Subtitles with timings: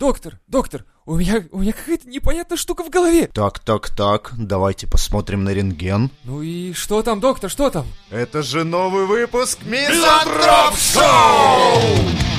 [0.00, 3.28] доктор, доктор, у меня, у меня какая-то непонятная штука в голове.
[3.32, 6.10] Так, так, так, давайте посмотрим на рентген.
[6.24, 7.86] Ну и что там, доктор, что там?
[8.10, 12.29] Это же новый выпуск Мизантроп Шоу!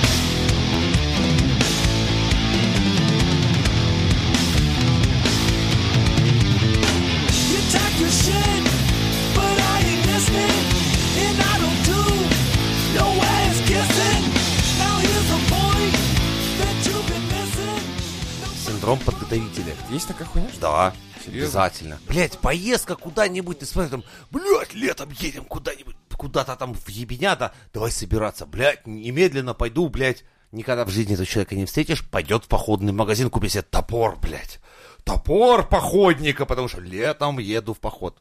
[18.82, 19.76] Синдром подготовителя.
[19.92, 20.48] Есть такая хуйня?
[20.60, 20.92] Да,
[21.24, 21.44] Серьезно?
[21.44, 22.00] обязательно.
[22.08, 27.92] Блять, поездка куда-нибудь, ты смотри, там, блять, летом едем куда-нибудь, куда-то там в ебенята, давай
[27.92, 30.24] собираться, блять, немедленно пойду, блять.
[30.52, 34.60] Никогда в жизни этого человека не встретишь, пойдет в походный магазин, купит себе топор, блять.
[35.04, 38.20] Топор походника, потому что летом еду в поход.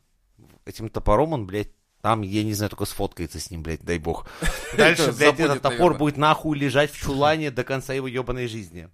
[0.66, 1.70] Этим топором он, блядь,
[2.02, 4.26] там, я не знаю, только сфоткается с ним, блядь, дай бог.
[4.76, 8.90] Дальше, блядь, этот топор будет нахуй лежать в чулане до конца его ебаной жизни.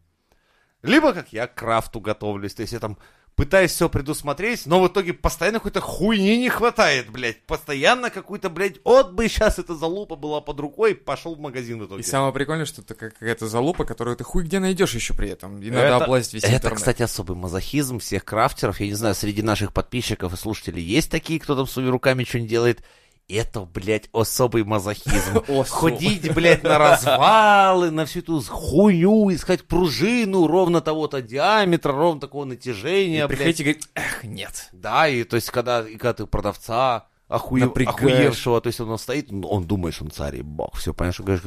[0.86, 2.98] Либо как я к крафту готовлюсь, то есть я там
[3.34, 7.42] пытаюсь все предусмотреть, но в итоге постоянно какой-то хуйни не хватает, блядь.
[7.42, 11.86] Постоянно какой-то, блядь, от бы сейчас эта залупа была под рукой, пошел в магазин в
[11.86, 12.00] итоге.
[12.00, 15.28] И самое прикольное, что это как- какая-то залупа, которую ты хуй где найдешь еще при
[15.28, 15.60] этом.
[15.60, 16.78] И надо Это- облазить весь Это, интернет.
[16.78, 18.80] кстати, особый мазохизм всех крафтеров.
[18.80, 22.50] Я не знаю, среди наших подписчиков и слушателей есть такие, кто там своими руками что-нибудь
[22.50, 22.82] делает.
[23.28, 25.42] Это, блядь, особый мазохизм.
[25.68, 32.44] Ходить, блядь, на развалы, на всю эту хуйню, искать пружину ровно того-то диаметра, ровно такого
[32.44, 33.38] натяжения, И блядь.
[33.38, 34.68] приходить и говорить, эх, нет.
[34.72, 37.96] Да, и то есть, когда, и когда ты продавца охуе- Напрягаешь.
[37.96, 41.18] охуевшего, то есть он стоит, он, он думает, что он царь и бог, все, понимаешь,
[41.18, 41.44] он говорит,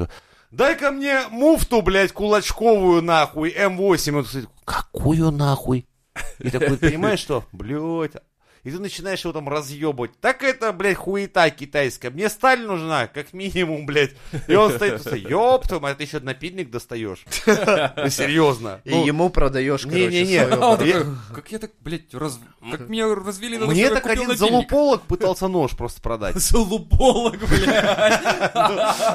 [0.51, 5.87] дай-ка мне муфту, блядь, кулачковую, нахуй, М8, он стоит, какую нахуй?
[6.39, 8.11] И такой, понимаешь, что, блядь,
[8.63, 10.19] и ты начинаешь его там разъебывать.
[10.19, 12.09] Так это, блядь, хуета китайская.
[12.09, 14.11] Мне сталь нужна, как минимум, блядь.
[14.47, 17.25] И он стоит, и стоит, ёб твою мать, ты еще напильник достаешь.
[17.45, 18.81] Ну, серьезно.
[18.83, 20.41] И Ну, ему продаешь, короче, Не-не-не.
[20.41, 20.77] А
[21.33, 22.39] как я так, блядь, раз...
[22.71, 26.35] как меня развели на Мне так один залуполог пытался нож просто продать.
[26.39, 28.21] Залуполог, блядь.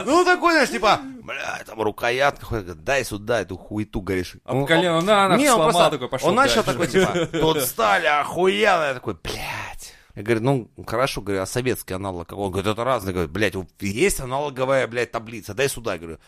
[0.07, 4.37] Ну, такой, знаешь, типа, бля, там рукоятка, дай сюда эту хуету, говоришь.
[4.45, 8.85] Об Ну, колено, на, на, сломал такой, пошел Он начал такой, типа, тут стали охуенно.
[8.89, 9.34] Я такой, блядь.
[10.15, 12.33] Я говорю, ну, хорошо, говорю, а советский аналог?
[12.33, 13.13] Он говорит, это разный.
[13.13, 15.95] Говорит, блядь, вот есть аналоговая, блядь, таблица, дай сюда.
[15.95, 16.19] Я говорю,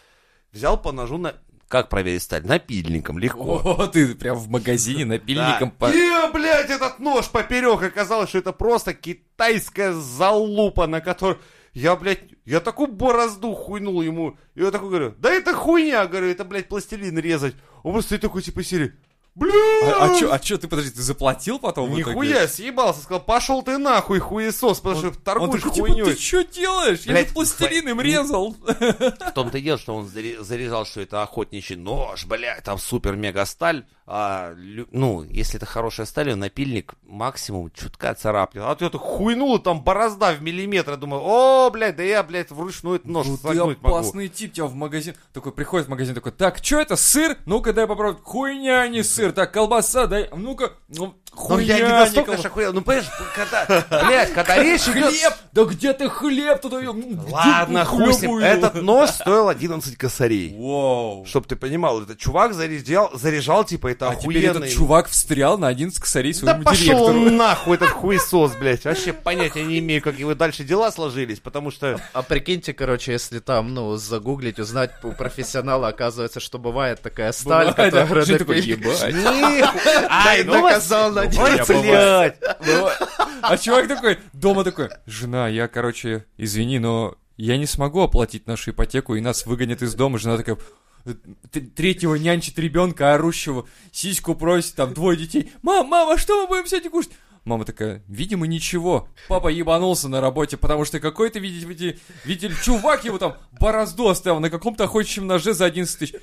[0.52, 1.34] взял по ножу на...
[1.68, 2.46] Как проверить сталь?
[2.46, 3.60] Напильником, легко.
[3.64, 5.86] О, ты прям в магазине напильником Да.
[5.86, 5.90] по...
[5.90, 11.38] И, блядь, этот нож поперек оказалось, что это просто китайская залупа, на которой...
[11.72, 14.38] Я, блядь, я такую борозду хуйнул ему.
[14.54, 17.54] И я такой говорю, да это хуйня, говорю, это, блядь, пластилин резать.
[17.82, 18.94] Он просто стоит такой, типа, серии,
[19.36, 19.52] бля,
[19.84, 21.94] А, а чё, а чё, ты, подожди, ты заплатил потом?
[21.94, 26.04] Нихуя, съебался, сказал, пошел ты нахуй, хуесос, потому что Он торгуешь такой, типа, хуйней.
[26.04, 27.00] ты что делаешь?
[27.04, 28.56] Я Блядь, же пластилин им ну, резал.
[28.56, 33.84] В том-то и дело, что он зарезал, что это охотничий нож, блядь, там супер-мега сталь.
[34.08, 34.54] А,
[34.92, 38.62] ну, если это хорошая сталь, напильник максимум чутка царапнет.
[38.64, 40.92] А ты это хуйнуло, там борозда в миллиметр.
[40.92, 43.96] Я думаю, о, блядь, да я, блядь, вручную этот нож Ну, ты согнуть могу.
[43.96, 45.16] опасный тип, тебя в магазин...
[45.32, 47.36] Такой приходит в магазин, такой, так, что это, сыр?
[47.46, 48.22] Ну-ка, дай попробовать.
[48.22, 49.32] Хуйня, а не сыр.
[49.32, 50.28] Так, колбаса, дай.
[50.32, 51.16] Ну-ка, ну,
[51.48, 52.72] Ну, я не настолько охуел.
[52.72, 55.06] Ну, понимаешь, когда, блядь, когда речь идет...
[55.10, 55.32] Хлеб!
[55.52, 56.72] Да где ты хлеб тут?
[56.74, 58.38] М, Ладно, хуй с ним.
[58.38, 60.54] Этот нож стоил 11 косарей.
[60.58, 61.24] Вау.
[61.26, 64.64] Чтоб ты понимал, этот чувак заряжал, заряжал типа, это А теперь охуенно.
[64.64, 67.18] этот чувак встрял на 11 косарей Да своему пошел директору.
[67.20, 68.84] он нахуй, этот хуесос, блядь.
[68.84, 72.00] Вообще понятия не имею, как его дальше дела сложились, потому что...
[72.12, 77.68] А прикиньте, короче, если там, ну, загуглить, узнать у профессионала, оказывается, что бывает такая сталь,
[77.70, 78.02] Бывает, да.
[78.02, 79.14] которая Жень такой, ебать.
[79.14, 79.74] Нихуя!
[80.10, 81.82] Ай, ну доказал на Ой, деле.
[81.82, 82.40] блядь!
[82.66, 82.88] Ну,
[83.42, 88.70] А чувак такой, дома такой, жена, я, короче, извини, но я не смогу оплатить нашу
[88.70, 90.18] ипотеку, и нас выгонят из дома.
[90.18, 90.58] Жена такая,
[91.74, 95.52] третьего нянчит ребенка, орущего, сиську просит, там двое детей.
[95.62, 97.12] Мам, мама, что мы будем сегодня кушать?
[97.44, 99.08] Мама такая, видимо, ничего.
[99.28, 104.40] Папа ебанулся на работе, потому что какой-то, видите, видите, видели, чувак его там борозду оставил
[104.40, 106.14] на каком-то охотничьем ноже за 11 тысяч.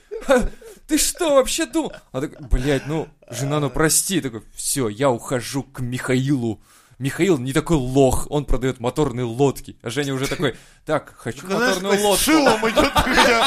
[0.88, 1.94] Ты что вообще думал?
[2.11, 4.19] А так, блядь, ну, жена, ну прости.
[4.22, 6.61] Такой, все, я ухожу к Михаилу.
[6.99, 9.75] Михаил не такой лох, он продает моторные лодки.
[9.81, 10.55] А Женя уже такой,
[10.85, 12.23] так, хочу Знаешь, моторную с лодку.
[12.23, 13.43] шилом идет, блядь,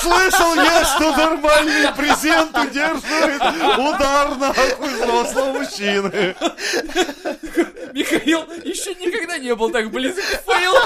[0.00, 3.42] слышал я, что нормальные презенты держит
[3.78, 6.36] удар нахуй взрослого мужчины.
[7.94, 10.74] Михаил еще никогда не был так близок к fail.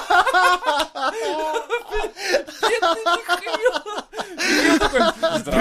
[2.63, 3.80] Бедный Михаил.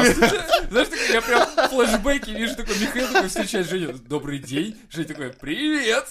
[0.70, 3.94] Знаешь, такой, я прям флешбеки, вижу, такой Михаил такой встречает Женю.
[4.08, 4.78] Добрый день.
[4.92, 6.06] Женя такой, привет.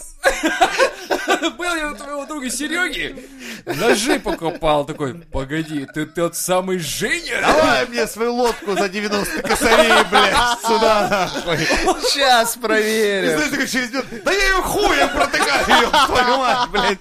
[1.57, 3.29] Был я у твоего друга Сереги.
[3.67, 4.85] Ножи покупал.
[4.85, 7.41] Такой, погоди, ты тот самый Женя?
[7.43, 11.59] Давай мне свою лодку за 90 косарей, блядь, сюда, нахуй.
[12.03, 13.31] Сейчас И проверим.
[13.37, 16.99] знаешь, такой через минуту, да я ее хуем протыкаю, ёб твою мать, блядь.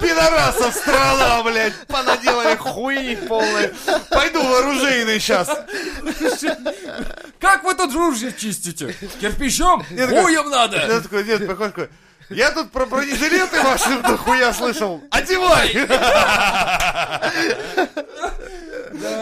[0.00, 3.70] Пидорасов страна, блядь, понаделали хуйни полной.
[4.10, 5.48] Пойду в оружейный сейчас.
[7.38, 8.94] Как вы тут ружье чистите?
[9.20, 9.84] Кирпичом?
[9.84, 10.76] Хуем надо.
[10.78, 11.88] Я такой, нет, такой,
[12.30, 15.02] я тут про бронежилеты ваши дохуя слышал.
[15.10, 15.68] Одевай!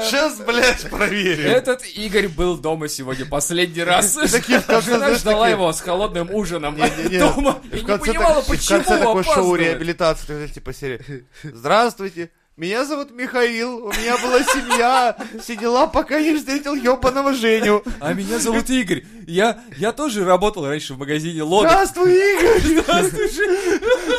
[0.03, 1.51] Сейчас, блядь, проверим.
[1.51, 4.15] Этот Игорь был дома сегодня последний раз.
[4.15, 9.23] Жена ждала его с холодным ужином дома и не понимала, и в почему конце такое
[9.23, 11.27] шоу реабилитации, типа серии.
[11.43, 17.85] Здравствуйте, меня зовут Михаил, у меня была семья, все дела, пока не встретил ебаного Женю.
[18.01, 19.05] А меня зовут Игорь.
[19.29, 21.71] Я, я тоже работал раньше в магазине лодок.
[21.71, 22.61] Здравствуй, Игорь!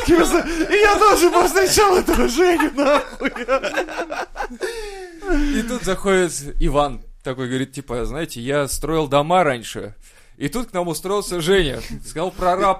[0.06, 3.30] Кирса, И я тоже повстречал этого Женю, нахуй.
[5.58, 9.94] И тут заходит Иван, такой говорит, типа, знаете, я строил дома раньше.
[10.40, 11.80] И тут к нам устроился Женя.
[12.02, 12.30] Сказал,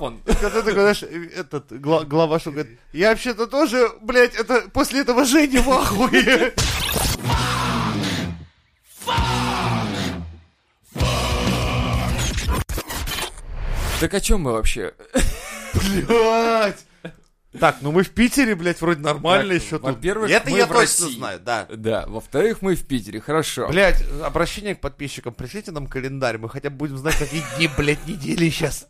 [0.01, 0.21] он.
[0.25, 5.01] В конце такой, знаешь, этот гла- глава шоу говорит, я вообще-то тоже, блядь, это после
[5.03, 6.55] этого Жени в ахуе.
[14.01, 14.95] Так о чем мы вообще?
[15.75, 16.79] Блядь.
[17.59, 19.83] Так, ну мы в Питере, блядь, вроде нормально Так, еще тут.
[19.83, 21.17] во-первых, Это мы я в точно России.
[21.17, 21.67] знаю, да.
[21.69, 23.67] Да, во-вторых, мы в Питере, хорошо.
[23.69, 28.07] Блять, обращение к подписчикам, пришлите нам календарь, мы хотя бы будем знать, какие дни, блядь,
[28.07, 28.87] недели сейчас.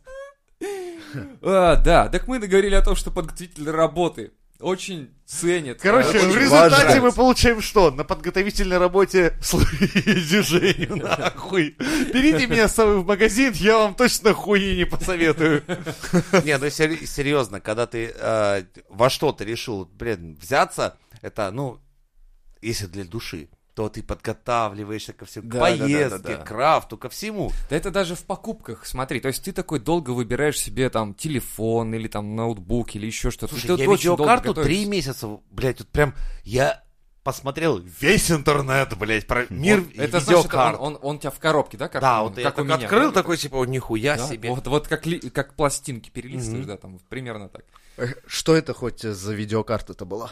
[1.42, 5.80] А, да, так мы договорили о том, что подготовительные работы очень ценят.
[5.80, 7.00] Короче, э, в очень результате важно.
[7.02, 7.90] мы получаем что?
[7.90, 11.76] На подготовительной работе Женю, нахуй.
[12.12, 15.62] Берите меня с собой в магазин, я вам точно хуи не посоветую.
[16.44, 21.80] Не, ну сер- серьезно, когда ты э, во что-то решил, блин, взяться, это, ну,
[22.60, 23.48] если для души,
[23.80, 26.36] то ты подготавливаешься ко всему, к Да, да, да, да, поездке, да.
[26.36, 27.50] к крафту, ко всему.
[27.70, 31.94] Да это даже в покупках, смотри, то есть ты такой долго выбираешь себе там телефон
[31.94, 33.54] или там ноутбук или еще что-то.
[33.54, 36.82] Слушай, Ты вот я видеокарту три месяца, блядь, тут прям, я
[37.22, 41.38] посмотрел весь интернет, блядь, про мир Вот, это значит, он, он, он у тебя в
[41.38, 41.88] коробке, да?
[41.88, 42.86] Как, да, он- вот я как у так меня.
[42.86, 43.14] открыл, да?
[43.14, 44.50] такой, типа, о, нихуя Да, себе.
[44.50, 46.68] Вот, вот как, ли- как пластинки перелистываешь, Мгм.
[46.68, 47.64] да, там примерно так.
[48.26, 50.30] Что это хоть за видеокарта-то была?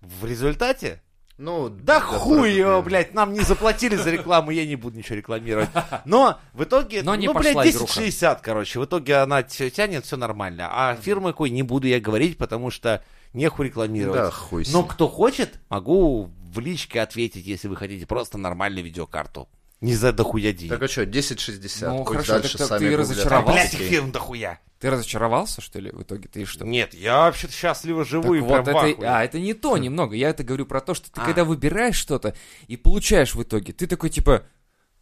[0.00, 1.02] В результате?
[1.40, 5.70] Ну, Да хуй его, блядь, нам не заплатили за рекламу, я не буду ничего рекламировать.
[6.04, 7.84] Но в итоге, Но не ну, блядь, пошла игруха.
[7.92, 10.68] 1060, короче, в итоге она тя- тянет, все нормально.
[10.70, 13.02] А фирмы какой не буду я говорить, потому что
[13.32, 14.20] нехуй рекламировать.
[14.20, 18.84] Да, хуй с Но кто хочет, могу в личке ответить, если вы хотите просто нормальную
[18.84, 19.48] видеокарту.
[19.80, 20.72] Не за дохуя денег.
[20.74, 23.52] Так а что, 1060, Ну, пусть хорошо, дальше так сами ты разочаровался?
[23.52, 23.88] Блять, Окей.
[23.88, 24.60] фирм дохуя.
[24.80, 26.26] Ты разочаровался, что ли, в итоге?
[26.26, 26.64] Ты что?
[26.64, 30.16] Нет, я вообще-то счастливо живу Так и вот, прям это, а, это не то немного.
[30.16, 31.26] Я это говорю про то, что ты А.
[31.26, 32.34] когда выбираешь что-то
[32.66, 34.46] и получаешь в итоге, ты такой типа,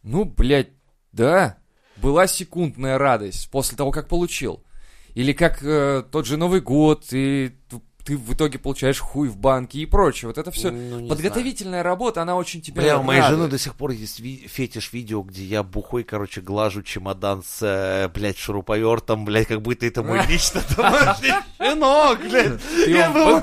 [0.03, 0.71] ну, блядь,
[1.13, 1.57] да,
[1.95, 4.65] была секундная радость после того, как получил.
[5.13, 7.55] Или как э, тот же Новый год, и
[8.03, 10.29] ты в итоге получаешь хуй в банке и прочее.
[10.29, 10.71] Вот это все.
[10.71, 14.47] Ну, Подготовительная работа, она очень тебя Бля, у моей жены до сих пор есть ви-
[14.47, 19.85] фетиш видео, где я бухой, короче, глажу чемодан с, э, блядь, шуруповертом, блядь, как будто
[19.85, 22.61] это мой лично домашний щенок, блядь.
[22.87, 23.39] Я был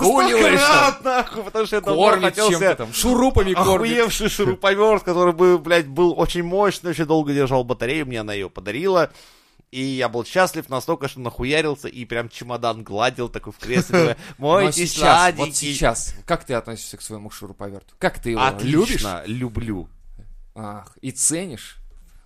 [0.57, 3.93] рад, нахуй, потому что я давно хотел там, шурупами кормит.
[3.99, 8.51] охуевший шуруповерт, который бы, блядь, был очень мощный, очень долго держал батарею, мне она ее
[8.51, 9.11] подарила.
[9.71, 14.17] И я был счастлив настолько, что нахуярился и прям чемодан гладил такой в кресле.
[14.39, 15.45] Мой Ну, сейчас, сладенький».
[15.47, 17.95] вот сейчас, как ты относишься к своему шуруповерту?
[17.99, 19.05] Как ты его любишь?
[19.05, 19.89] Отлично, люблю.
[20.55, 21.79] Ах, и ценишь?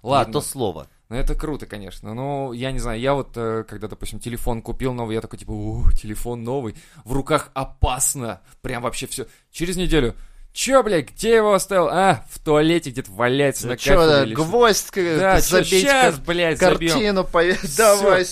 [0.03, 0.87] Ладно, то слово.
[1.09, 2.15] ну это круто, конечно.
[2.15, 5.51] Но я не знаю, я вот, э, когда, допустим, телефон купил новый, я такой, типа,
[5.51, 9.27] ух, телефон новый, в руках опасно, прям вообще все.
[9.51, 10.15] Через неделю,
[10.53, 11.89] чё, блядь, где его оставил?
[11.91, 16.59] А, в туалете где-то валяется на Чё, кафедре да, гвоздь к- Да, забить, кар- блядь,
[16.59, 18.27] картину пове- давай.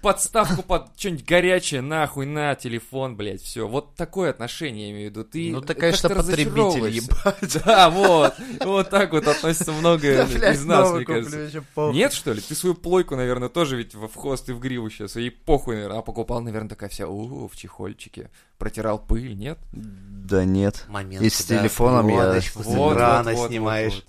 [0.00, 3.66] Подставку под что-нибудь горячее, нахуй, на, телефон, блядь, все.
[3.66, 5.24] Вот такое отношение, я имею в виду.
[5.24, 7.62] Ты Ну, ты, конечно, потребитель, разочаровываешься.
[7.64, 8.34] Да, вот.
[8.60, 11.62] Вот так вот относится много из нас, мне кажется.
[11.92, 12.40] Нет, что ли?
[12.40, 15.16] Ты свою плойку, наверное, тоже ведь в в хвост и в гриву сейчас.
[15.16, 15.98] И похуй, наверное.
[15.98, 18.30] А покупал, наверное, такая вся, у в чехольчике.
[18.58, 19.58] Протирал пыль, нет?
[19.72, 20.84] Да нет.
[20.88, 22.96] момент, И с телефоном я- вот,
[23.34, 24.04] вот, снимаешь.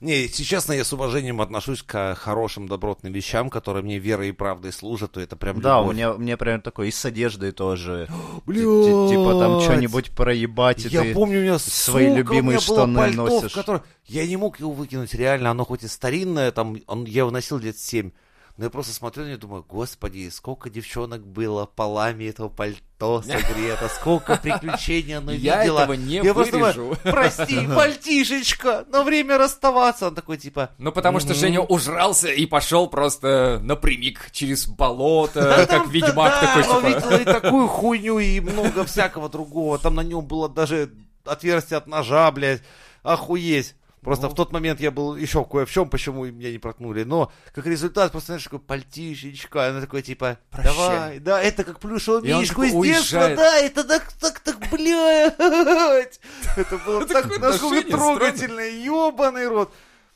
[0.00, 4.72] Не, честно, я с уважением отношусь к хорошим, добротным вещам, которые мне верой и правдой
[4.72, 8.06] служат, то это прям Да, у меня, у меня прям такой, и с одеждой тоже.
[8.46, 8.62] Блядь.
[8.62, 11.14] ти- Типа там что-нибудь проебать, и Я ты...
[11.14, 13.52] помню, у меня свои сука, любимые у меня было штаны пальто, в носишь.
[13.52, 17.30] котором- Я не мог его выкинуть, реально, оно хоть и старинное, там, он, я его
[17.30, 18.12] носил лет семь.
[18.58, 23.22] Но я просто смотрю на него и думаю, господи, сколько девчонок было полами этого пальто
[23.26, 25.82] согрето, сколько приключений оно Я видело.
[25.82, 26.96] этого не я просто думаю, вырежу.
[27.04, 30.08] прости, пальтишечка, но время расставаться.
[30.08, 35.86] Он такой, типа, Ну, потому что Женя ужрался и пошел просто напрямик через болото, как
[35.86, 36.86] ведьмак да, такой, он типа...
[36.88, 39.78] видел и такую хуйню, и много всякого другого.
[39.78, 40.92] Там на нем было даже
[41.24, 42.62] отверстие от ножа, блядь.
[43.04, 43.76] Охуеть.
[44.02, 47.04] Просто в тот момент я был еще кое в чем, почему меня не проткнули.
[47.04, 50.72] Но, как результат, просто, знаешь, такой пальтишечка, она такой, типа, Прощай.
[50.72, 53.36] давай, да, это как он мишку из детства, уезжает.
[53.36, 55.34] да, это так, так, так, блядь.
[56.56, 59.72] Это было так, насколько трогательно, ебаный рот.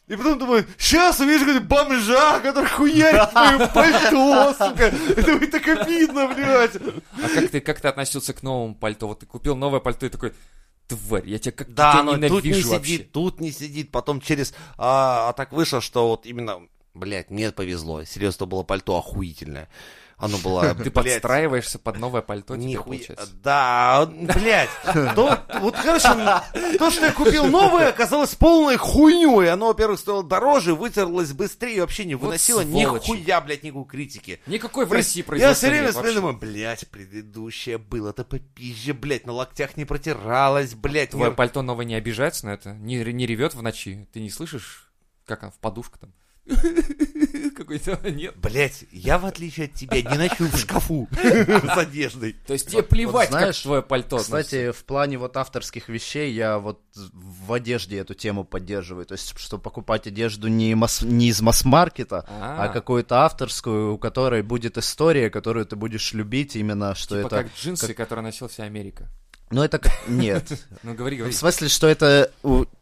[0.08, 4.92] И потом думаю, сейчас увижу какого-то бомжа, который хуярит в моё пальто, сука.
[5.16, 6.76] Это будет так обидно, блядь.
[6.76, 9.06] А как ты, как ты относился к новому пальто?
[9.06, 10.34] Вот ты купил новое пальто и такой,
[10.96, 12.92] тварь, я тебя как Да, но тут не ненавижу вообще.
[12.92, 13.90] сидит, тут не сидит.
[13.90, 14.54] Потом через...
[14.76, 16.60] А, а так вышло, что вот именно...
[16.94, 18.04] Блядь, мне повезло.
[18.04, 19.68] Серьезно, то было пальто охуительное.
[20.22, 22.84] Оно было, Ты подстраиваешься под новое пальто Нихуя.
[22.98, 23.28] получается.
[23.42, 24.70] Да, блядь.
[25.16, 29.50] Вот, короче, то, что я купил новое, оказалось полной хуйней.
[29.52, 34.40] Оно, во-первых, стоило дороже, вытерлось быстрее, вообще не выносило нихуя, блядь, никакой критики.
[34.46, 36.14] Никакой в России Я производства все время вообще.
[36.14, 41.10] думаю, блядь, предыдущее было-то попизже, блядь, на локтях не протиралось, блядь.
[41.10, 42.72] Твое не- пальто новое не обижается на это?
[42.74, 44.06] Не, не ревет в ночи?
[44.12, 44.90] Ты не слышишь,
[45.26, 46.12] как она в подушку там?
[47.56, 48.36] Какой-то нет.
[48.36, 52.36] Блять, я в отличие от тебя не ночую в шкафу с одеждой.
[52.46, 54.18] То есть тебе плевать, вот знаешь, как твое пальто.
[54.18, 59.06] Кстати, в плане вот авторских вещей я вот в одежде эту тему поддерживаю.
[59.06, 62.64] То есть, что покупать одежду не, не из масс-маркета, А.
[62.64, 67.44] а какую-то авторскую, у которой будет история, которую ты будешь любить именно, что Типа это...
[67.44, 69.10] как джинсы, которые носил вся Америка.
[69.52, 69.80] Ну, это...
[70.08, 70.66] Нет.
[70.82, 71.32] Ну, говори, говори.
[71.32, 72.30] В смысле, что это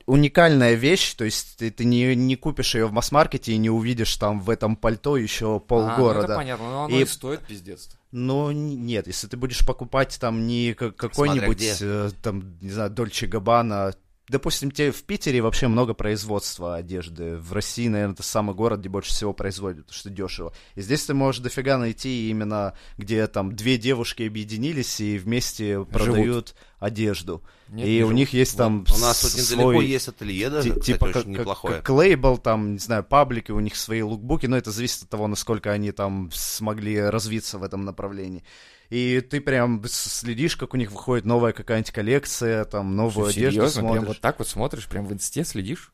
[0.06, 4.16] уникальная вещь, то есть ты, ты не, не купишь ее в масс-маркете и не увидишь
[4.16, 6.24] там в этом пальто еще А, ну полгорода.
[6.26, 7.90] это понятно, но оно И- и стоит пиздец.
[8.12, 13.26] Ну, нет, если ты будешь покупать там не ка- какой-нибудь, э, там, не знаю, Дольче
[13.28, 13.94] Габбана,
[14.30, 18.88] допустим, тебе в Питере вообще много производства одежды, в России, наверное, это самый город, где
[18.88, 20.52] больше всего производят, потому что дешево.
[20.76, 26.54] И здесь ты можешь дофига найти именно, где там две девушки объединились и вместе продают
[26.80, 27.42] одежду.
[27.68, 30.70] Нет, и не у них есть там У нас тут недалеко есть ателье даже, Ти-
[30.70, 31.76] кстати, типа как, неплохое.
[31.76, 35.28] как лейбл, там, не знаю, паблики, у них свои лукбуки, но это зависит от того,
[35.28, 38.42] насколько они там смогли развиться в этом направлении.
[38.88, 43.60] И ты прям следишь, как у них выходит новая какая-нибудь коллекция, там, новую Что, одежду
[43.60, 43.80] серьезно?
[43.82, 44.08] Прям смотришь.
[44.08, 45.92] вот так вот смотришь, прям в инсте следишь?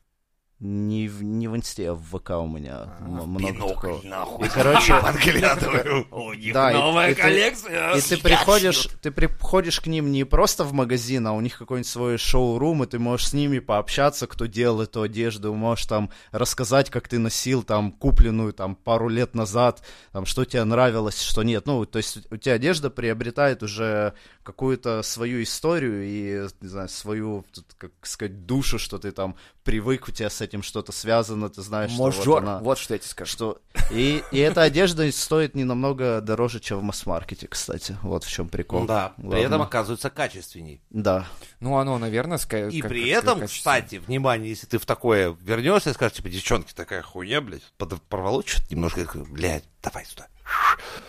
[0.59, 4.01] Не, в, не в инсте, а в ВК у меня м- много Бинокль, такого.
[4.07, 4.47] нахуй.
[4.47, 6.07] И, короче, подглядываю.
[6.09, 7.93] У них Да, и- новая и коллекция.
[7.93, 11.87] И ты приходишь, ты приходишь к ним не просто в магазин, а у них какой-нибудь
[11.87, 16.89] свой шоу-рум, и ты можешь с ними пообщаться, кто делал эту одежду, можешь там рассказать,
[16.89, 21.67] как ты носил там купленную там пару лет назад, там что тебе нравилось, что нет.
[21.67, 27.45] Ну, то есть у тебя одежда приобретает уже какую-то свою историю и, не знаю, свою,
[27.77, 31.91] как сказать, душу, что ты там привык, у тебя с этим что-то связано, ты знаешь,
[31.91, 32.59] что вот она...
[32.59, 33.31] вот что я тебе скажу.
[33.31, 33.57] Что...
[33.91, 37.95] И, и эта одежда стоит не намного дороже, чем в масс-маркете, кстати.
[38.01, 38.85] Вот в чем прикол.
[38.85, 39.37] Да, при Ладно.
[39.45, 40.81] этом оказывается качественней.
[40.89, 41.27] Да.
[41.59, 44.85] Ну, оно, наверное, ска- И как- при как- этом, как- кстати, внимание, если ты в
[44.85, 50.05] такое вернешься и скажешь, типа, девчонки, такая хуйня, блядь, под- порвало что-то немножко, блядь, давай
[50.05, 50.27] сюда.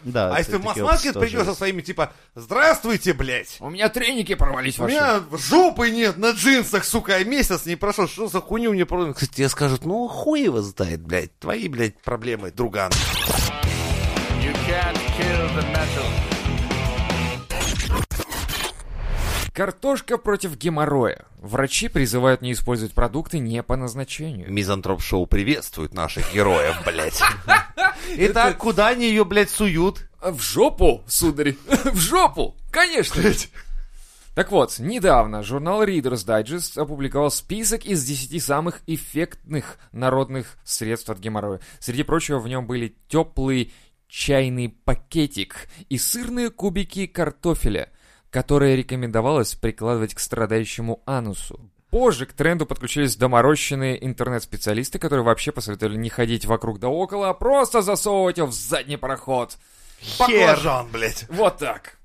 [0.04, 3.56] Да, А если ты в масс-маркет придешь со своими, типа, здравствуйте, блядь.
[3.60, 4.94] У меня треники порвались У ваши.
[4.94, 8.08] меня жопы нет на джинсах, сука, а месяц не прошел.
[8.08, 9.12] Что за хуйню мне продали?
[9.12, 11.37] Кстати, тебе скажут, ну, хуй его знает, блядь.
[11.38, 12.90] Твои, блядь, проблемы, друган.
[19.58, 21.24] Картошка против геморроя.
[21.40, 24.48] Врачи призывают не использовать продукты не по назначению.
[24.52, 27.20] Мизантроп Шоу приветствует наших героев, блядь.
[28.18, 30.08] Итак, куда они ее, блядь, суют?
[30.22, 33.20] В жопу, сударь, в жопу, конечно.
[34.36, 41.18] Так вот, недавно журнал Reader's Digest опубликовал список из 10 самых эффектных народных средств от
[41.18, 41.58] геморроя.
[41.80, 43.72] Среди прочего в нем были теплый
[44.06, 47.90] чайный пакетик и сырные кубики картофеля,
[48.30, 51.61] которые рекомендовалось прикладывать к страдающему анусу.
[51.90, 57.35] Позже к тренду подключились доморощенные интернет-специалисты, которые вообще посоветовали не ходить вокруг да около, а
[57.35, 59.56] просто засовывать его в задний проход.
[60.00, 61.25] Хер же он, блядь.
[61.30, 61.97] Вот так.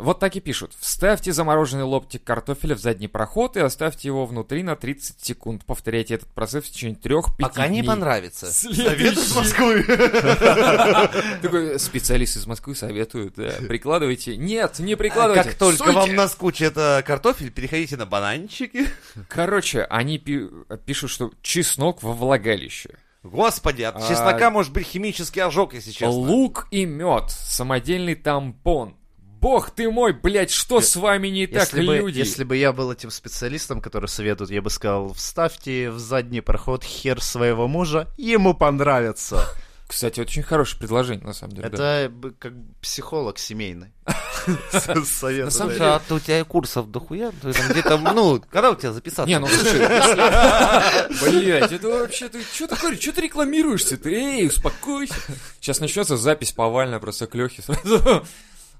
[0.00, 0.72] Вот так и пишут.
[0.78, 5.64] Вставьте замороженный лоптик картофеля в задний проход и оставьте его внутри на 30 секунд.
[5.64, 7.86] Повторяйте этот процесс в течение 3-5 Пока не дней.
[7.88, 8.50] понравится.
[8.52, 8.88] Следующий.
[8.88, 9.82] Совет из Москвы.
[11.42, 13.34] Такой специалист из Москвы советует.
[13.34, 14.36] Прикладывайте.
[14.36, 15.50] Нет, не прикладывайте.
[15.50, 18.86] Как только вам наскучит э, картофель, переходите на бананчики.
[19.28, 20.48] Короче, они пи-
[20.86, 22.90] пишут, что чеснок во влагалище.
[23.22, 26.08] Господи, от А, чеснока может быть химический ожог, если честно.
[26.08, 27.24] Лук и мед.
[27.30, 28.96] Самодельный тампон.
[29.40, 32.18] Бог ты мой, блядь, что с вами не так, Если бы, люди?
[32.18, 36.84] если бы я был этим специалистом, который советует, я бы сказал, вставьте в задний проход
[36.84, 39.42] хер своего мужа, ему понравится.
[39.88, 41.68] Кстати, очень хорошее предложение, на самом деле.
[41.70, 42.00] да.
[42.02, 43.92] Это бы как психолог семейный.
[44.72, 47.32] На самом Слушай, а то у тебя курсов дохуя?
[47.42, 49.28] Ты там где-то, ну, когда у тебя записаться?
[49.28, 49.80] Не, ну слушай,
[51.40, 53.96] блядь, это вообще ты что такое, что ты рекламируешься?
[53.96, 55.14] Ты, эй, успокойся.
[55.60, 58.24] Сейчас начнется запись повальная просто к Лехе сразу.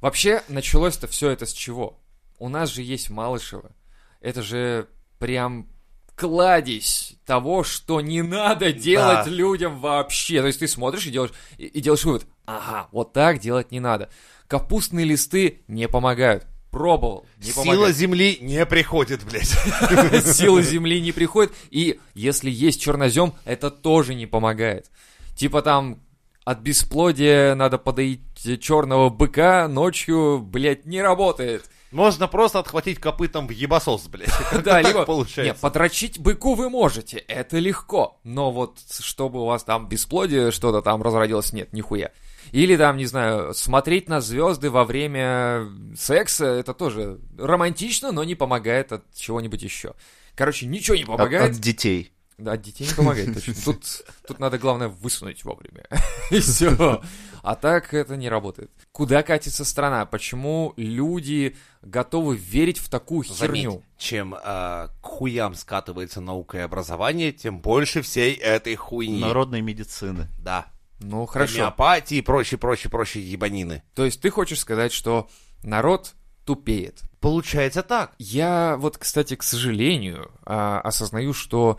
[0.00, 2.00] Вообще, началось-то все это с чего?
[2.38, 3.73] У нас же есть Малышева.
[4.21, 4.88] Это же
[5.19, 5.69] прям
[6.16, 9.30] кладезь того, что не надо делать Да.
[9.30, 10.40] людям вообще.
[10.40, 12.26] То есть ты смотришь и делаешь, и, и делаешь вывод.
[12.47, 14.11] Ага, вот так делать не надо.
[14.47, 16.47] Капустные листы не помогают.
[16.71, 17.97] Пробовал, не Сила помогает.
[17.97, 19.49] земли не приходит, блядь.
[20.37, 21.52] Сила земли не приходит.
[21.71, 24.90] И если есть чернозем, это тоже не помогает.
[25.37, 26.00] Типа там
[26.44, 31.70] от бесплодия надо подоить черного быка ночью, блядь, не работает.
[31.90, 34.30] Можно просто отхватить копытом в ебасос, блядь.
[34.52, 35.04] Да, Так либо...
[35.04, 35.42] получается.
[35.42, 38.20] Нет, подрочить быку вы можете, это легко.
[38.23, 42.12] Но вот чтобы у вас там бесплодие что-то там разродилось, нет, нихуя.
[42.52, 48.35] Или там, не знаю, смотреть на звезды во время секса, это тоже романтично, но не
[48.35, 49.94] помогает от чего-нибудь еще.
[50.35, 51.50] Короче, ничего не От, помогает.
[51.52, 52.12] от детей.
[52.40, 53.35] Да, от детей не помогает.
[53.35, 53.54] точно.
[53.64, 53.85] Тут,
[54.26, 55.85] тут надо, главное, высунуть вовремя.
[56.30, 57.02] И все.
[57.42, 58.70] А так это не работает.
[58.92, 60.06] Куда катится страна?
[60.06, 63.82] Почему люди готовы верить в такую Заметь, херню?
[63.97, 69.20] чем а, к хуям скатывается наука и образование, тем больше всей этой хуйни.
[69.20, 70.28] Народной медицины.
[70.38, 70.66] Да.
[71.00, 71.54] Ну, хорошо.
[71.54, 73.82] Гомеопатии и прочие, прочие, прочие ебанины.
[73.94, 75.28] То есть ты хочешь сказать, что
[75.62, 77.02] народ тупеет?
[77.20, 78.12] Получается так.
[78.18, 81.78] Я вот, кстати, к сожалению, а, осознаю, что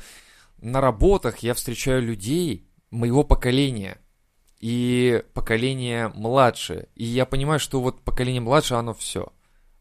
[0.62, 3.98] на работах я встречаю людей моего поколения
[4.60, 6.88] и поколение младше.
[6.96, 9.34] И я понимаю, что вот поколение младше, оно все.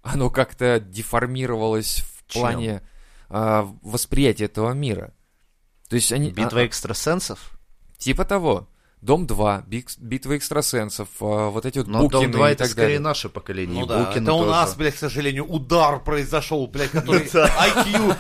[0.03, 2.43] Оно как-то деформировалось в Чем?
[2.43, 2.83] плане
[3.29, 5.15] а, восприятия этого мира.
[5.89, 6.31] То есть они...
[6.31, 7.61] Битва а, экстрасенсов?
[8.01, 8.69] типа того.
[9.03, 12.65] Дом 2, Биг- битва экстрасенсов, а, вот эти вот Но Букины Дом 2 и это
[12.65, 13.01] так скорее далее.
[13.01, 13.81] наше поколение.
[13.81, 14.51] Ну да, Букины это у тоже.
[14.51, 18.17] нас, блядь, к сожалению, удар произошел, блядь, который IQ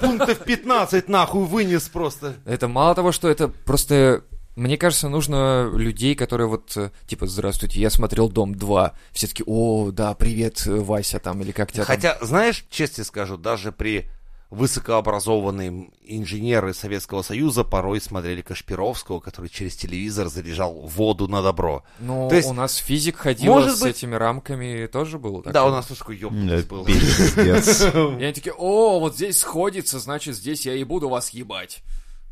[0.00, 2.34] пунктов 15 нахуй вынес просто.
[2.44, 4.24] Это мало того, что это просто...
[4.56, 8.90] Мне кажется, нужно людей, которые вот, э, типа, здравствуйте, я смотрел «Дом 2».
[9.12, 11.94] Все таки о, да, привет, Вася, там, или как тебя там.
[11.94, 14.10] Хотя, знаешь, честно скажу, даже при
[14.50, 21.84] высокообразованные инженеры Советского Союза порой смотрели Кашпировского, который через телевизор заряжал воду на добро.
[21.98, 25.52] Ну, то есть, у нас физик ходил может с быть- этими рамками, тоже было так.
[25.52, 26.84] Да, у нас тоже такой Да, был.
[26.84, 27.82] пиздец.
[27.82, 31.82] И они такие, о, вот здесь сходится, значит, здесь я и буду вас ебать.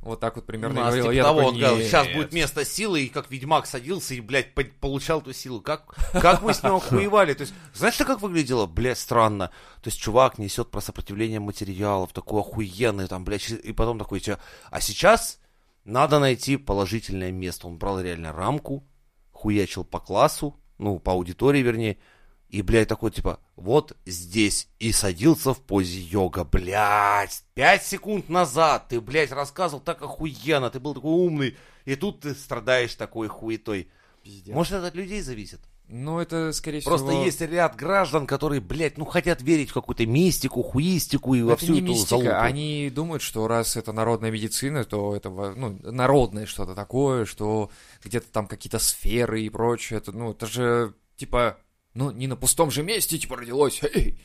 [0.06, 1.04] Вот так вот У примерно нас говорил.
[1.04, 4.20] типа Я того, такой, он говорил, сейчас будет место силы, и как Ведьмак садился и,
[4.20, 5.60] блядь, по- получал эту силу.
[5.60, 7.34] Как, как мы с ним охуевали?
[7.34, 8.66] То есть, знаешь, как выглядело?
[8.66, 9.48] Блядь, странно.
[9.82, 14.38] То есть, чувак несет про сопротивление материалов, такой охуенный, там, блядь, и потом такой, типа,
[14.70, 15.38] а сейчас
[15.84, 17.66] надо найти положительное место.
[17.66, 18.84] Он брал реально рамку,
[19.32, 21.98] хуячил по классу, ну, по аудитории, вернее,
[22.48, 24.68] и, блядь, такой, типа, вот здесь.
[24.78, 27.42] И садился в позе йога, блядь.
[27.54, 31.56] Пять секунд назад ты, блядь, рассказывал так охуенно, ты был такой умный.
[31.84, 33.88] И тут ты страдаешь такой хуетой.
[34.22, 34.54] Пиздец.
[34.54, 35.60] Может, это от людей зависит?
[35.88, 37.24] Ну, это, скорее Просто всего...
[37.24, 41.62] есть ряд граждан, которые, блядь, ну, хотят верить в какую-то мистику, хуистику и во Это
[41.62, 42.30] всю не эту мистика, залупу.
[42.40, 47.70] они думают, что раз это народная медицина, то это во- ну, народное что-то такое, что
[48.02, 49.98] где-то там какие-то сферы и прочее.
[49.98, 51.56] Это, ну, это же, типа,
[51.96, 53.80] ну, не на пустом же месте, типа, родилось.
[53.82, 54.18] Эй!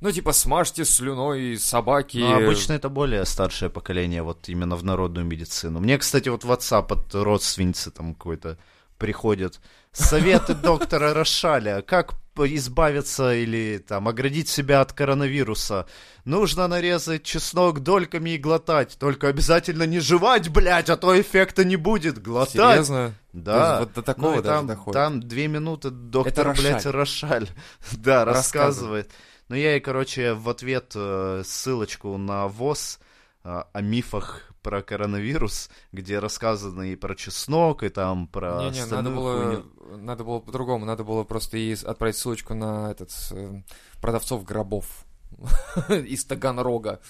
[0.00, 2.18] Ну, типа, смажьте слюной собаки.
[2.18, 5.80] Ну, обычно это более старшее поколение, вот именно в народную медицину.
[5.80, 8.58] Мне, кстати, вот в WhatsApp от родственницы там какой-то
[8.98, 9.60] приходят
[9.92, 12.14] советы доктора Рошаля, как
[12.46, 15.88] избавиться или там оградить себя от коронавируса.
[16.24, 21.74] Нужно нарезать чеснок дольками и глотать, только обязательно не жевать, блядь, а то эффекта не
[21.74, 22.22] будет.
[22.22, 22.52] Глотать.
[22.52, 23.14] Серьезно?
[23.32, 23.80] Да.
[23.80, 24.94] Вот до такого Ну там, доходит.
[24.94, 27.48] там две минуты доктор, Это блядь, Рошаль.
[27.92, 28.26] Да, Рассказывает.
[28.26, 29.10] рассказывает.
[29.48, 33.00] Ну, я ей, короче, в ответ э, ссылочку на ВОЗ
[33.42, 39.08] э, о мифах про коронавирус, где рассказано и про чеснок, и там про Не-не, надо
[39.08, 39.96] было, хуйню.
[39.96, 40.84] надо было по-другому.
[40.84, 43.62] Надо было просто ей отправить ссылочку на этот э,
[44.02, 45.06] продавцов гробов
[45.88, 47.00] из Таганрога.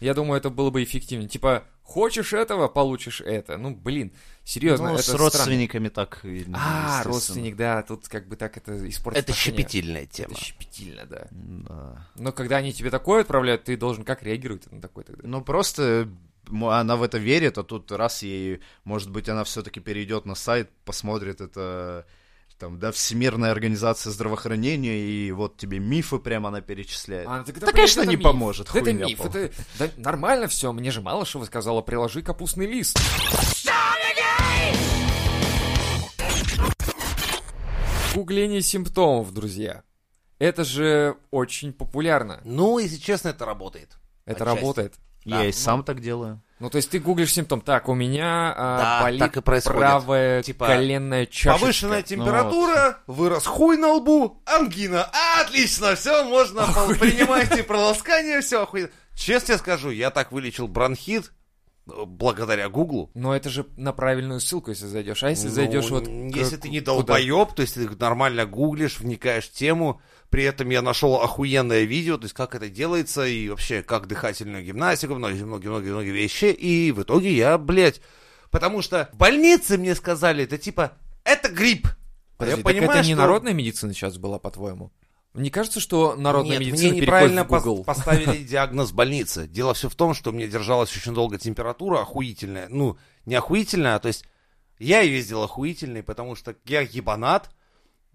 [0.00, 1.28] Я думаю, это было бы эффективнее.
[1.28, 3.56] Типа, хочешь этого, получишь это.
[3.58, 5.22] Ну, блин, серьезно, Ну, это с странно.
[5.22, 6.18] родственниками так.
[6.24, 9.56] и, А, родственник, да, тут как бы так это испортит Это отношения.
[9.58, 10.32] щепетильная тема.
[10.32, 11.28] Это щепетильно, да.
[11.30, 12.08] Да.
[12.16, 15.22] Но когда они тебе такое отправляют, ты должен как реагировать на такое тогда?
[15.28, 16.08] Ну, просто
[16.50, 20.70] она в это верит, а тут раз ей, может быть, она все-таки перейдет на сайт,
[20.84, 22.06] посмотрит это,
[22.58, 27.26] там, да, Всемирная организация здравоохранения, и вот тебе мифы прямо она перечисляет.
[27.28, 28.24] А, так, Да, блядь, конечно, это не миф.
[28.24, 30.72] поможет, Да Это хуйня миф, это да, нормально все.
[30.72, 32.98] Мне же Малышева сказала, приложи капустный лист.
[38.14, 39.82] Гугление симптомов, друзья.
[40.38, 42.40] Это же очень популярно.
[42.44, 43.96] Ну, если честно, это работает.
[44.24, 44.60] Это Отчасти.
[44.60, 44.94] работает.
[45.24, 45.52] Я да, и ну.
[45.52, 46.40] сам так делаю.
[46.60, 47.60] Ну, то есть ты гуглишь симптом.
[47.60, 49.78] Так, у меня а, Да, болит так и происходит.
[49.78, 51.58] правая Типа, коленная чашечка.
[51.60, 55.10] Повышенная Ну температура, вырос хуй на лбу, ангина.
[55.40, 58.90] Отлично, все, можно пол- принимайте проласкание, все охуенно.
[59.14, 61.32] Честно скажу, я так вылечил бронхит
[61.88, 63.10] э, благодаря Гуглу.
[63.14, 65.22] Но это же на правильную ссылку, если зайдешь.
[65.22, 66.06] А если Ну, зайдешь вот...
[66.08, 66.92] Если к- ты не куда?
[66.94, 70.00] долбоеб, то есть ты нормально гуглишь, вникаешь в тему,
[70.34, 74.64] при этом я нашел охуенное видео, то есть как это делается, и вообще как дыхательную
[74.64, 78.00] гимнастику, многие-многие-многие вещи, и в итоге я, блядь,
[78.50, 81.86] потому что в больнице мне сказали, это типа, это грипп.
[82.36, 84.90] Подожди, я так понимаю, это не что- народная медицина сейчас была, по-твоему?
[85.34, 87.82] Не кажется, что народная Нет, медицина мне неправильно в Google?
[87.82, 89.46] пос- поставили диагноз в больнице.
[89.46, 92.66] Дело все в том, что у меня держалась очень долго температура охуительная.
[92.68, 94.24] Ну, не охуительная, а то есть
[94.80, 97.53] я и ездил охуительный, потому что я ебанат.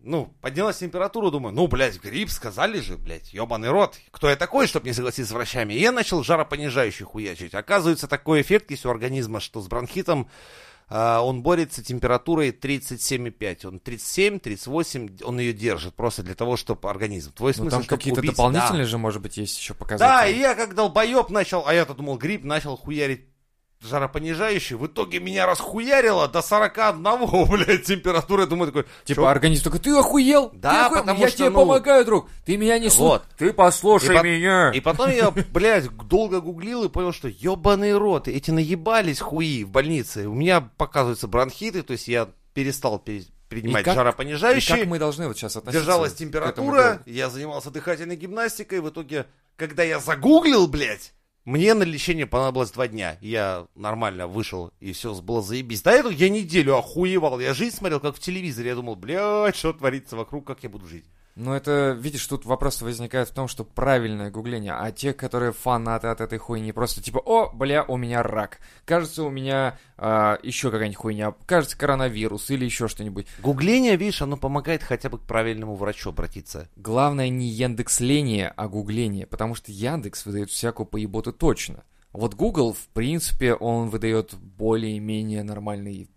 [0.02, 3.98] Ну, поднялась температура, думаю, ну, блядь, грипп, сказали же, блядь, ебаный рот.
[4.12, 5.74] Кто я такой, чтобы не согласиться с врачами?
[5.74, 7.54] И я начал жаропонижающий хуячить.
[7.54, 10.30] Оказывается, такой эффект есть у организма, что с бронхитом
[10.92, 13.66] а, он борется температурой 37,5.
[13.68, 17.32] Он 37, 38, он ее держит просто для того, чтобы организм.
[17.34, 18.90] Твой Ну, смысл, там какие-то убить- дополнительные Да.
[18.90, 20.36] же, может быть, есть еще Да, показатели.
[20.36, 23.29] и я как долбоеб начал, а я-то думал, грипп начал хуярить
[23.82, 24.76] жаропонижающий.
[24.76, 27.02] В итоге меня расхуярило до 41,
[27.50, 28.42] блядь, температура.
[28.42, 29.28] Я думаю, такой, Типа чё?
[29.28, 30.52] организм такой, ты охуел?
[30.54, 31.02] Да, Ты охуел?
[31.02, 32.30] потому я что, тебе ну, помогаю, друг.
[32.46, 33.02] Ты меня не слушай.
[33.02, 33.24] Вот.
[33.38, 34.72] Ты послушай И по- меня.
[34.74, 39.70] И потом я, блядь, долго гуглил и понял, что ебаный рот, эти наебались хуи в
[39.70, 40.28] больнице.
[40.28, 44.78] У меня показываются бронхиты, то есть я перестал пере- принимать И как- И жаропонижающие.
[44.80, 49.82] как мы должны вот сейчас относиться Держалась температура, я занимался дыхательной гимнастикой, в итоге, когда
[49.84, 51.14] я загуглил, блядь,
[51.50, 53.18] мне на лечение понадобилось два дня.
[53.22, 55.82] Я нормально вышел, и все было заебись.
[55.82, 57.40] До этого я неделю охуевал.
[57.40, 58.70] Я жизнь смотрел, как в телевизоре.
[58.70, 61.06] Я думал, блядь, что творится вокруг, как я буду жить.
[61.42, 66.08] Ну, это, видишь, тут вопрос возникает в том, что правильное гугление, а те, которые фанаты
[66.08, 70.98] от этой хуйни, просто типа, о, бля, у меня рак, кажется, у меня еще какая-нибудь
[70.98, 73.26] хуйня, кажется, коронавирус или еще что-нибудь.
[73.42, 76.68] Гугление, видишь, оно помогает хотя бы к правильному врачу обратиться.
[76.76, 81.86] Главное не яндексление, а гугление, потому что Яндекс выдает всякую поеботу точно.
[82.12, 86.10] Вот Google, в принципе, он выдает более-менее нормальный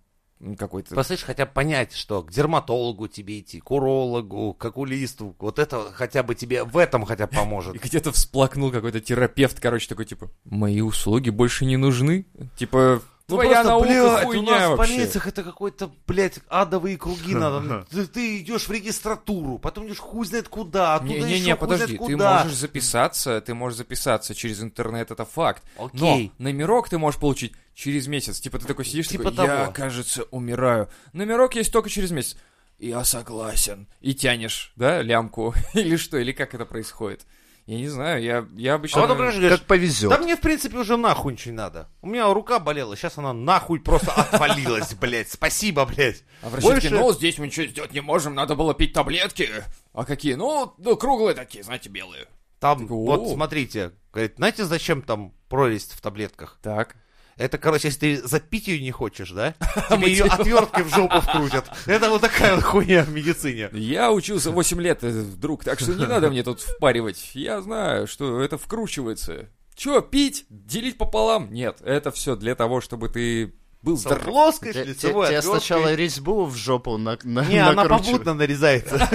[0.59, 0.95] какой-то...
[0.95, 5.93] Послышь, хотя бы понять, что к дерматологу тебе идти, к урологу, к окулисту, вот это
[5.93, 7.83] хотя бы тебе в этом хотя бы И поможет.
[7.83, 12.27] где-то всплакнул какой-то терапевт, короче, такой, типа, мои услуги больше не нужны?
[12.57, 13.03] Типа,
[13.33, 14.95] Ну твоя просто, наука блядь, хуйня у нас в вообще.
[14.95, 17.87] больницах это какой-то, блядь, адовые круги надо.
[17.91, 21.99] Ты, ты идешь в регистратуру, потом идешь хуй знает куда, оттуда Не-не-не, еще хуй подожди,
[21.99, 25.63] ты можешь записаться, ты можешь записаться через интернет, это факт.
[25.77, 26.33] Окей.
[26.39, 28.41] Но номерок ты можешь получить через месяц.
[28.41, 29.73] Типа ты такой сидишь, Типа такой, я, того.
[29.73, 30.89] кажется, умираю.
[31.13, 32.37] Номерок есть только через месяц.
[32.79, 33.87] Я согласен.
[34.01, 35.55] И тянешь, да, лямку?
[35.75, 37.27] или что, или как это происходит?
[37.67, 39.01] Я не знаю, я, я А обычно...
[39.03, 40.11] потом, понимаешь, говоришь, Как повезет.
[40.11, 41.89] да мне, в принципе, уже нахуй ничего не надо.
[42.03, 45.31] У меня рука болела, сейчас она нахуй просто отвалилась, блядь.
[45.31, 46.25] Спасибо, блядь.
[46.43, 49.49] А врачи такие, Больше- ну, здесь мы ничего сделать не можем, надо было пить таблетки.
[49.93, 50.35] А какие?
[50.35, 52.27] Ну, ну круглые такие, знаете, белые.
[52.59, 56.59] Там, Такой, вот, смотрите, говорит, знаете, зачем там прорезь в таблетках?
[56.63, 56.97] Так.
[57.37, 59.55] Это, короче, если ты запить ее не хочешь, да?
[59.91, 61.65] Тебе ее отверткой в жопу вкрутят.
[61.87, 63.71] Это вот такая вот хуйня в медицине.
[63.73, 67.31] Я учился 8 лет, э, друг, так что не надо мне тут впаривать.
[67.35, 69.49] Я знаю, что это вкручивается.
[69.75, 70.45] Чё, пить?
[70.51, 71.53] Делить пополам?
[71.53, 74.25] Нет, это все для того, чтобы ты был С здоров.
[74.25, 75.43] плоской, лицевой те- Тебе отверткой.
[75.61, 78.99] сначала резьбу в жопу на, на- Не, она попутно нарезается.